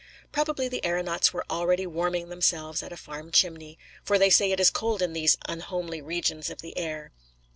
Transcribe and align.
Probably 0.31 0.67
the 0.67 0.83
aeronauts 0.83 1.31
were 1.31 1.45
already 1.47 1.85
warming 1.85 2.29
themselves 2.29 2.81
at 2.81 2.91
a 2.91 2.97
farm 2.97 3.29
chimney, 3.31 3.77
for 4.03 4.17
they 4.17 4.31
say 4.31 4.51
it 4.51 4.59
is 4.59 4.71
cold 4.71 4.99
in 4.99 5.13
these 5.13 5.37
unhomely 5.47 6.01
regions 6.01 6.49
of 6.49 6.61
the 6.63 6.75
air. 6.75 7.11